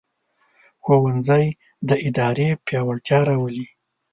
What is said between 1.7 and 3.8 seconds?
د ارادې پیاوړتیا راولي